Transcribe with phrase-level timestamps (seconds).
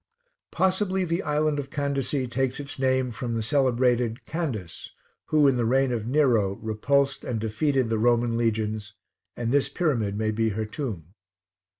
[0.49, 4.89] Possibly the island of Kandessee takes its name from the celebrated Candace,
[5.25, 8.95] who, in the reign of Nero, repulsed and defeated the Roman legions,
[9.37, 11.13] and this pyramid may be her tomb.